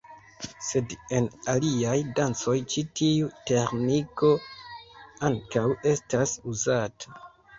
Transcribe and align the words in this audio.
Sed 0.67 0.93
en 1.17 1.25
aliaj 1.51 1.97
dancoj 2.19 2.55
ĉi 2.73 2.83
tiu 3.01 3.29
teĥniko 3.51 4.31
ankaŭ 5.31 5.67
estas 5.93 6.37
uzata. 6.55 7.21